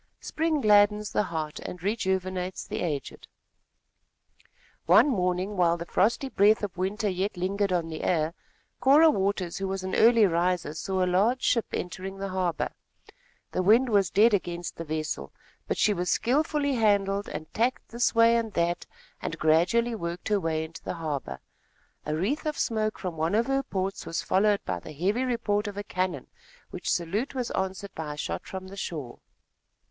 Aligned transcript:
Spring 0.19 0.61
gladdens 0.61 1.11
the 1.11 1.21
heart 1.25 1.59
and 1.59 1.83
rejuvenates 1.83 2.65
the 2.65 2.79
aged. 2.79 3.27
One 4.87 5.07
morning, 5.07 5.55
while 5.57 5.77
the 5.77 5.85
frosty 5.85 6.27
breath 6.27 6.63
of 6.63 6.75
winter 6.75 7.07
yet 7.07 7.37
lingered 7.37 7.71
on 7.71 7.87
the 7.89 8.01
air, 8.03 8.33
Cora 8.79 9.11
Waters, 9.11 9.57
who 9.59 9.67
was 9.67 9.83
an 9.83 9.93
early 9.93 10.25
riser, 10.25 10.73
saw 10.73 11.05
a 11.05 11.05
large 11.05 11.43
ship 11.43 11.67
entering 11.71 12.17
the 12.17 12.29
harbor. 12.29 12.71
The 13.51 13.61
wind 13.61 13.89
was 13.89 14.09
dead 14.09 14.33
against 14.33 14.77
the 14.77 14.83
vessel; 14.83 15.31
but 15.67 15.77
she 15.77 15.93
was 15.93 16.09
skillfully 16.09 16.73
handled 16.73 17.29
and 17.29 17.53
tacked 17.53 17.89
this 17.89 18.15
way 18.15 18.37
and 18.37 18.53
that 18.53 18.87
and 19.21 19.37
gradually 19.37 19.93
worked 19.93 20.29
her 20.29 20.39
way 20.39 20.63
into 20.63 20.81
the 20.83 20.95
harbor. 20.95 21.41
A 22.07 22.15
wreath 22.15 22.47
of 22.47 22.57
smoke 22.57 22.97
from 22.97 23.17
one 23.17 23.35
of 23.35 23.45
her 23.45 23.61
ports 23.61 24.07
was 24.07 24.23
followed 24.23 24.61
by 24.65 24.79
the 24.79 24.93
heavy 24.93 25.23
report 25.25 25.67
of 25.67 25.77
a 25.77 25.83
cannon, 25.83 26.25
which 26.71 26.89
salute 26.91 27.35
was 27.35 27.51
answered 27.51 27.93
by 27.93 28.15
a 28.15 28.17
shot 28.17 28.47
from 28.47 28.69
the 28.69 28.75
shore. 28.77 29.19